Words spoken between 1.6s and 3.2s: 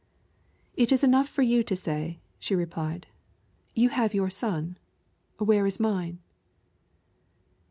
to say," she replied.